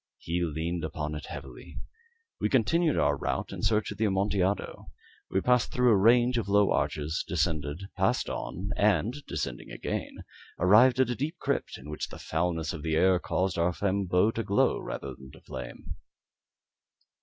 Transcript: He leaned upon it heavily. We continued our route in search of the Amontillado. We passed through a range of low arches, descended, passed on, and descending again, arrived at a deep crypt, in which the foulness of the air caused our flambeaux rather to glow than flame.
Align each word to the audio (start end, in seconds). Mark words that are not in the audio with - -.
He 0.17 0.41
leaned 0.43 0.83
upon 0.83 1.13
it 1.13 1.27
heavily. 1.27 1.77
We 2.39 2.49
continued 2.49 2.97
our 2.97 3.15
route 3.15 3.51
in 3.53 3.61
search 3.61 3.91
of 3.91 3.99
the 3.99 4.05
Amontillado. 4.05 4.87
We 5.29 5.41
passed 5.41 5.71
through 5.71 5.91
a 5.91 5.95
range 5.95 6.39
of 6.39 6.49
low 6.49 6.71
arches, 6.71 7.23
descended, 7.27 7.83
passed 7.95 8.27
on, 8.27 8.71
and 8.75 9.23
descending 9.27 9.69
again, 9.69 10.23
arrived 10.57 10.99
at 10.99 11.11
a 11.11 11.15
deep 11.15 11.37
crypt, 11.37 11.77
in 11.77 11.87
which 11.87 12.07
the 12.07 12.17
foulness 12.17 12.73
of 12.73 12.81
the 12.81 12.95
air 12.95 13.19
caused 13.19 13.59
our 13.59 13.73
flambeaux 13.73 14.31
rather 14.31 14.33
to 14.33 14.43
glow 14.43 14.97
than 14.99 15.33
flame. 15.45 15.95